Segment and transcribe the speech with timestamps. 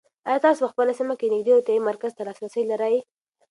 [0.27, 2.95] آیا تاسو په خپله سیمه کې نږدې روغتیایي مرکز ته لاسرسی لرئ؟